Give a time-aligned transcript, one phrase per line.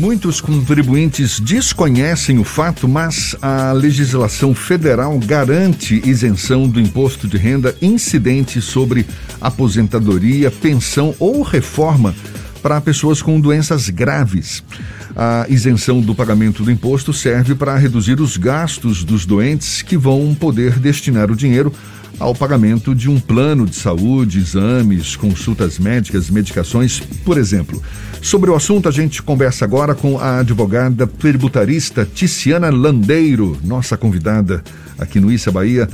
[0.00, 7.76] Muitos contribuintes desconhecem o fato, mas a legislação federal garante isenção do imposto de renda
[7.82, 9.04] incidente sobre
[9.38, 12.14] aposentadoria, pensão ou reforma
[12.62, 14.62] para pessoas com doenças graves.
[15.16, 20.34] A isenção do pagamento do imposto serve para reduzir os gastos dos doentes que vão
[20.34, 21.72] poder destinar o dinheiro
[22.18, 27.82] ao pagamento de um plano de saúde, exames, consultas médicas, medicações, por exemplo.
[28.20, 34.62] Sobre o assunto, a gente conversa agora com a advogada tributarista Ticiana Landeiro, nossa convidada
[34.98, 35.88] aqui no Issa Bahia.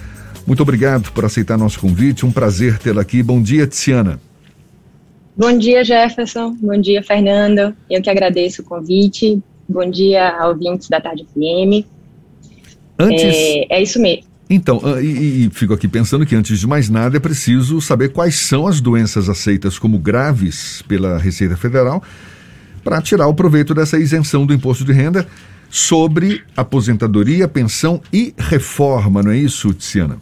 [0.44, 3.22] Muito obrigado por aceitar nosso convite, um prazer tê-la aqui.
[3.22, 4.18] Bom dia, Ticiana.
[5.36, 6.56] Bom dia, Jefferson.
[6.62, 7.76] Bom dia, Fernando.
[7.90, 9.42] Eu que agradeço o convite.
[9.68, 11.86] Bom dia, ouvintes da Tarde FM.
[12.98, 13.22] Antes...
[13.22, 14.24] É, é isso mesmo.
[14.48, 18.12] Então, ah, e, e, fico aqui pensando que antes de mais nada é preciso saber
[18.12, 22.02] quais são as doenças aceitas como graves pela Receita Federal
[22.84, 25.26] para tirar o proveito dessa isenção do imposto de renda
[25.68, 30.18] sobre aposentadoria, pensão e reforma, não é isso, Tiziana?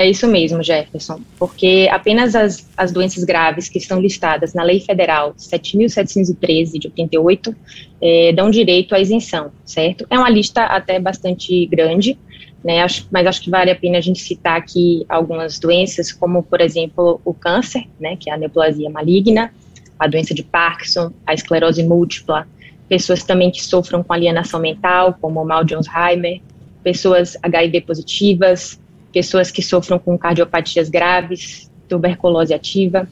[0.00, 4.80] É isso mesmo, Jefferson, porque apenas as, as doenças graves que estão listadas na Lei
[4.80, 7.54] Federal 7.713 de 88
[8.00, 10.06] é, dão direito à isenção, certo?
[10.08, 12.18] É uma lista até bastante grande,
[12.64, 12.80] né?
[12.80, 16.62] Acho, mas acho que vale a pena a gente citar aqui algumas doenças, como, por
[16.62, 19.52] exemplo, o câncer, né, que é a neoplasia maligna,
[19.98, 22.48] a doença de Parkinson, a esclerose múltipla,
[22.88, 26.40] pessoas também que sofram com alienação mental, como o mal de Alzheimer,
[26.82, 28.80] pessoas HIV positivas,
[29.12, 33.08] pessoas que sofram com cardiopatias graves, tuberculose ativa,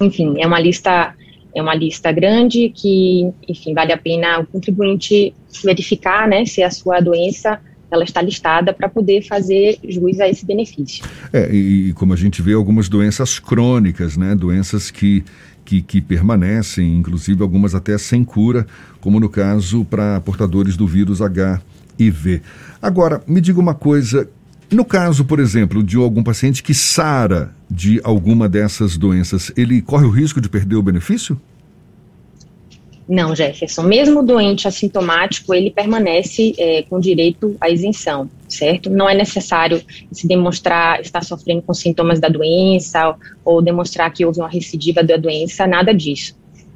[0.00, 1.14] enfim, é uma lista
[1.54, 6.70] é uma lista grande que, enfim, vale a pena o contribuinte verificar, né, se a
[6.70, 7.60] sua doença
[7.92, 11.04] ela está listada para poder fazer jus a esse benefício.
[11.30, 14.34] É, e, e como a gente vê, algumas doenças crônicas, né?
[14.34, 15.22] Doenças que,
[15.62, 18.66] que, que, permanecem, inclusive algumas até sem cura,
[18.98, 22.40] como no caso para portadores do vírus HIV.
[22.80, 24.26] Agora, me diga uma coisa.
[24.70, 30.06] No caso, por exemplo, de algum paciente que sara de alguma dessas doenças, ele corre
[30.06, 31.38] o risco de perder o benefício?
[33.08, 33.82] Não, Jefferson.
[33.82, 38.88] Mesmo doente assintomático, ele permanece é, com direito à isenção, certo?
[38.88, 44.24] Não é necessário se demonstrar estar sofrendo com sintomas da doença ou, ou demonstrar que
[44.24, 46.34] houve uma recidiva da doença, nada disso.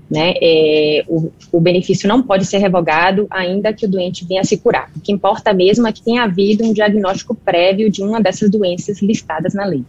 [0.08, 0.34] Né?
[0.40, 4.88] É, o, o, benefício não pode ser revogado ainda que o doente venha se curar.
[4.94, 9.02] O que importa mesmo é que tenha havido um diagnóstico prévio de uma dessas doenças
[9.02, 9.84] listadas na lei.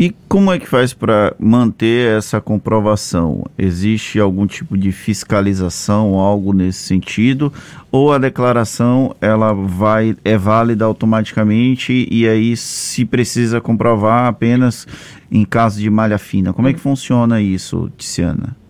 [0.00, 3.44] E como é que faz para manter essa comprovação?
[3.58, 7.52] Existe algum tipo de fiscalização, algo nesse sentido,
[7.90, 14.86] ou a declaração ela vai é válida automaticamente e aí se precisa comprovar apenas
[15.30, 16.54] em caso de malha fina?
[16.54, 18.61] Como é que funciona isso, Tiziana?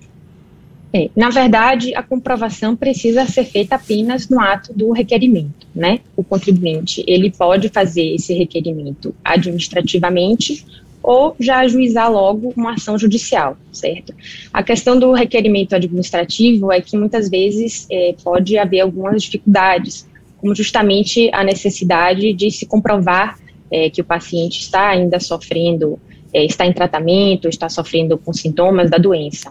[0.95, 6.01] É, na verdade, a comprovação precisa ser feita apenas no ato do requerimento, né?
[6.15, 10.67] O contribuinte, ele pode fazer esse requerimento administrativamente
[11.03, 14.15] ou já ajuizar logo uma ação judicial, certo?
[14.53, 20.55] A questão do requerimento administrativo é que muitas vezes é, pode haver algumas dificuldades, como
[20.55, 23.39] justamente a necessidade de se comprovar
[23.71, 25.99] é, que o paciente está ainda sofrendo,
[26.33, 29.51] é, está em tratamento, está sofrendo com sintomas da doença,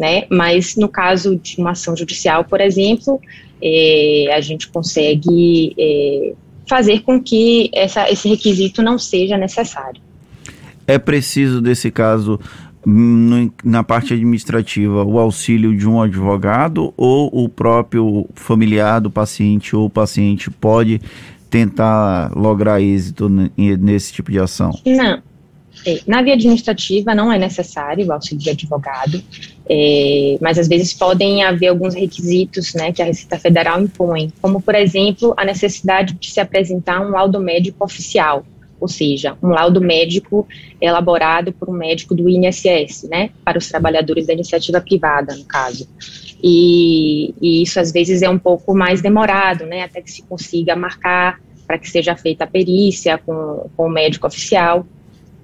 [0.00, 0.24] né?
[0.30, 3.20] Mas no caso de uma ação judicial, por exemplo,
[3.62, 6.32] é, a gente consegue é,
[6.66, 10.00] fazer com que essa, esse requisito não seja necessário.
[10.86, 12.40] É preciso, desse caso,
[13.62, 19.84] na parte administrativa, o auxílio de um advogado ou o próprio familiar do paciente ou
[19.84, 20.98] o paciente pode
[21.50, 24.70] tentar lograr êxito nesse tipo de ação?
[24.86, 25.29] Não.
[25.86, 29.22] É, na via administrativa não é necessário o auxílio de advogado,
[29.68, 34.60] é, mas às vezes podem haver alguns requisitos né, que a Receita Federal impõe, como
[34.60, 38.44] por exemplo a necessidade de se apresentar um laudo médico oficial,
[38.80, 40.46] ou seja, um laudo médico
[40.80, 45.86] elaborado por um médico do INSS, né, para os trabalhadores da iniciativa privada, no caso.
[46.42, 50.74] E, e isso às vezes é um pouco mais demorado, né, até que se consiga
[50.74, 54.84] marcar para que seja feita a perícia com, com o médico oficial.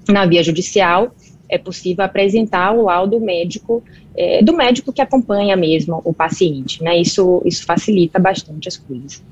[0.08, 1.14] Na via judicial,
[1.48, 3.82] é possível apresentar o laudo médico
[4.16, 6.98] é, do médico que acompanha mesmo o paciente, né?
[6.98, 9.22] Isso, isso facilita bastante as coisas.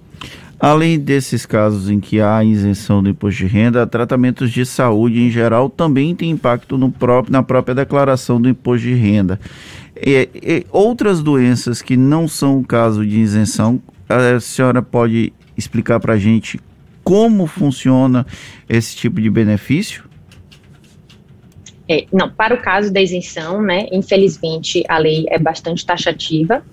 [0.59, 5.31] Além desses casos em que há isenção do imposto de renda, tratamentos de saúde em
[5.31, 9.39] geral também têm impacto no próprio, na própria declaração do imposto de renda.
[9.97, 16.15] E, e outras doenças que não são caso de isenção, a senhora pode explicar para
[16.15, 16.61] a gente
[17.03, 18.27] como funciona
[18.69, 20.05] esse tipo de benefício?
[21.89, 26.65] É, não, para o caso da isenção, né, infelizmente a lei é bastante taxativa,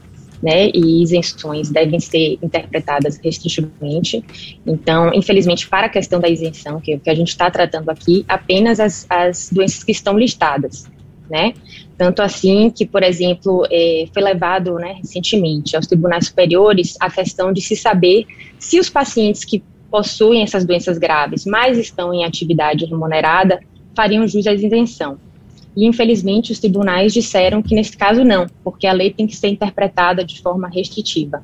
[0.42, 4.24] né, e isenções devem ser interpretadas restritivamente.
[4.66, 8.25] Então, infelizmente, para a questão da isenção, que, é que a gente está tratando aqui,
[8.28, 10.90] apenas as, as doenças que estão listadas,
[11.30, 11.54] né?
[11.98, 17.54] Tanto assim que, por exemplo, é, foi levado né, recentemente aos tribunais superiores a questão
[17.54, 18.25] de se saber
[18.57, 23.60] se os pacientes que possuem essas doenças graves, mas estão em atividade remunerada,
[23.96, 25.18] fariam jus à isenção.
[25.76, 29.48] E, infelizmente, os tribunais disseram que, nesse caso, não, porque a lei tem que ser
[29.48, 31.42] interpretada de forma restritiva,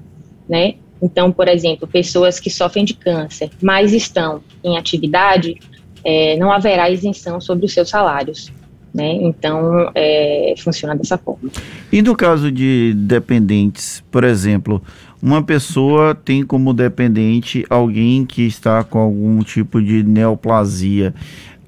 [0.49, 0.75] né?
[1.01, 5.55] Então, por exemplo, pessoas que sofrem de câncer, mas estão em atividade,
[6.03, 8.51] é, não haverá isenção sobre os seus salários.
[8.93, 9.13] Né?
[9.21, 11.51] Então, é, funciona dessa forma.
[11.91, 14.81] E no caso de dependentes, por exemplo,
[15.21, 21.13] uma pessoa tem como dependente alguém que está com algum tipo de neoplasia.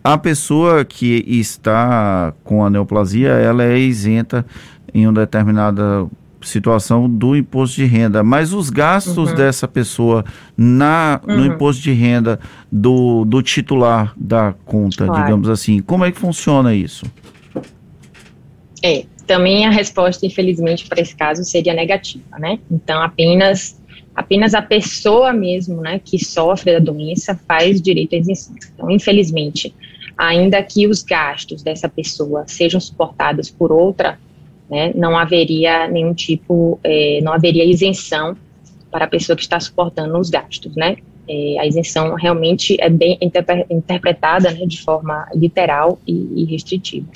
[0.09, 4.43] A pessoa que está com a neoplasia, ela é isenta
[4.91, 6.07] em uma determinada
[6.41, 9.35] situação do imposto de renda, mas os gastos uhum.
[9.35, 10.25] dessa pessoa
[10.57, 11.37] na uhum.
[11.37, 12.39] no imposto de renda
[12.71, 15.25] do, do titular da conta, claro.
[15.25, 17.05] digamos assim, como é que funciona isso?
[18.81, 22.57] É, também a resposta, infelizmente, para esse caso seria negativa, né?
[22.71, 23.79] Então, apenas
[24.15, 28.55] apenas a pessoa mesmo, né, que sofre da doença faz direito à isenção.
[28.73, 29.73] Então, infelizmente,
[30.19, 34.19] ainda que os gastos dessa pessoa sejam suportados por outra,
[34.69, 38.35] né, não haveria nenhum tipo, é, não haveria isenção
[38.91, 40.97] para a pessoa que está suportando os gastos, né?
[41.27, 43.17] É, a isenção realmente é bem
[43.69, 47.07] interpretada né, de forma literal e, e restritiva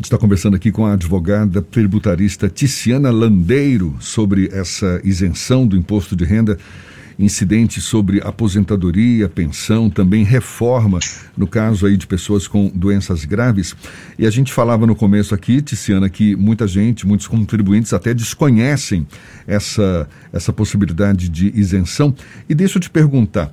[0.00, 6.16] gente está conversando aqui com a advogada tributarista Ticiana Landeiro sobre essa isenção do imposto
[6.16, 6.56] de renda,
[7.20, 10.98] incidente sobre aposentadoria, pensão, também reforma,
[11.36, 13.76] no caso aí de pessoas com doenças graves.
[14.18, 19.06] E a gente falava no começo aqui, Ticiana, que muita gente, muitos contribuintes até desconhecem
[19.46, 22.14] essa, essa possibilidade de isenção.
[22.48, 23.52] E deixa eu te perguntar,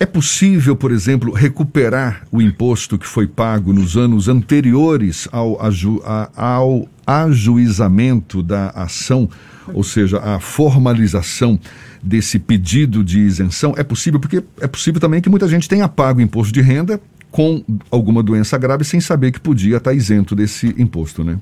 [0.00, 6.00] é possível, por exemplo, recuperar o imposto que foi pago nos anos anteriores ao, aju
[6.04, 9.28] a, ao ajuizamento da ação,
[9.74, 11.58] ou seja, a formalização
[12.02, 13.74] desse pedido de isenção?
[13.76, 17.00] É possível, porque é possível também que muita gente tenha pago imposto de renda
[17.30, 21.38] com alguma doença grave sem saber que podia estar isento desse imposto, né?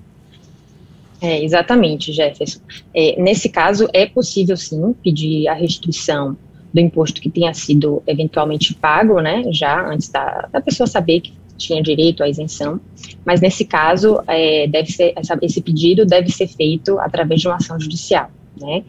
[1.20, 2.61] É, exatamente, Jefferson.
[2.94, 6.37] É, nesse caso, é possível sim pedir a restrição
[6.73, 11.32] do imposto que tenha sido eventualmente pago, né, já antes da, da pessoa saber que
[11.56, 12.79] tinha direito à isenção,
[13.25, 17.56] mas nesse caso, é, deve ser, essa, esse pedido deve ser feito através de uma
[17.56, 18.31] ação judicial,
[18.61, 18.85] né,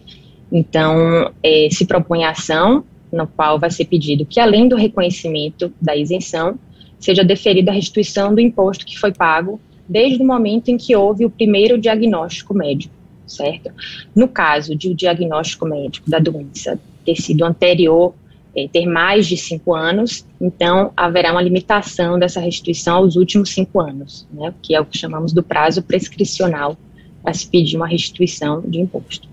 [0.51, 5.71] então, é, se propõe a ação no qual vai ser pedido que, além do reconhecimento
[5.81, 6.57] da isenção,
[6.99, 11.25] seja deferida a restituição do imposto que foi pago desde o momento em que houve
[11.25, 12.93] o primeiro diagnóstico médico,
[13.25, 13.71] certo?
[14.13, 18.13] No caso de o diagnóstico médico da doença ter sido anterior,
[18.55, 23.79] é, ter mais de cinco anos, então haverá uma limitação dessa restituição aos últimos cinco
[23.79, 26.75] anos, né, que é o que chamamos do prazo prescricional
[27.27, 29.27] para se pedir uma restituição de imposto.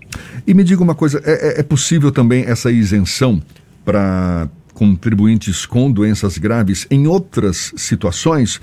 [0.45, 3.41] E me diga uma coisa, é, é, é possível também essa isenção
[3.85, 8.59] para contribuintes com doenças graves em outras situações?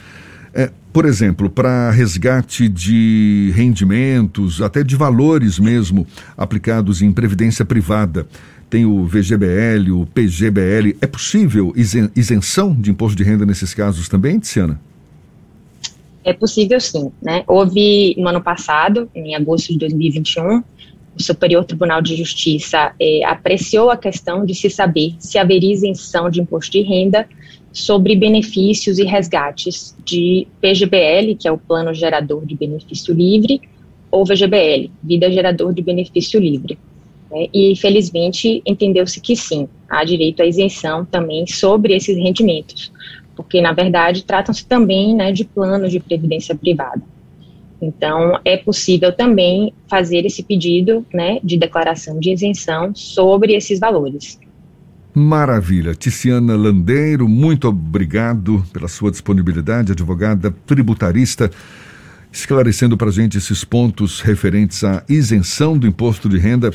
[0.53, 6.07] É, por exemplo, para resgate de rendimentos, até de valores mesmo,
[6.37, 8.27] aplicados em previdência privada
[8.69, 10.97] tem o VGBL, o PGBL.
[10.99, 14.81] É possível isenção de imposto de renda nesses casos também, Tiziana?
[16.25, 17.11] É possível sim.
[17.21, 17.45] Né?
[17.47, 20.63] Houve no ano passado, em agosto de 2021,
[21.19, 26.31] o Superior Tribunal de Justiça eh, apreciou a questão de se saber se haveria isenção
[26.31, 27.29] de imposto de renda
[27.73, 33.61] sobre benefícios e resgates de PGBL, que é o Plano Gerador de Benefício Livre,
[34.11, 36.79] ou VGBL, Vida Gerador de Benefício Livre.
[37.31, 37.49] Né?
[37.53, 42.93] E, felizmente, entendeu-se que sim, há direito à isenção também sobre esses rendimentos,
[43.37, 47.03] porque, na verdade, tratam-se também né, de planos de previdência privada.
[47.81, 54.39] Então, é possível também fazer esse pedido né, de declaração de isenção sobre esses valores.
[55.13, 55.95] Maravilha.
[55.95, 61.51] Ticiana Landeiro, muito obrigado pela sua disponibilidade, advogada tributarista,
[62.33, 66.73] esclarecendo para a gente esses pontos referentes à isenção do imposto de renda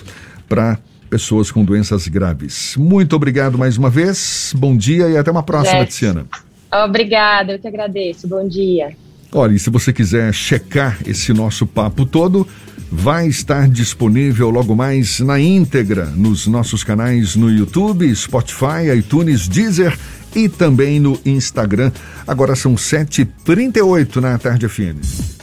[0.48, 0.78] para
[1.10, 2.76] pessoas com doenças graves.
[2.78, 5.96] Muito obrigado mais uma vez, bom dia e até uma próxima, yes.
[5.96, 6.28] Tiziana.
[6.72, 8.96] Obrigada, eu que agradeço, bom dia.
[9.32, 12.48] Olha, e se você quiser checar esse nosso papo todo,
[12.92, 19.98] vai estar disponível logo mais na íntegra nos nossos canais no YouTube, Spotify, iTunes, Deezer
[20.36, 21.92] e também no Instagram.
[22.26, 25.37] Agora são 7h38 na Tarde FM.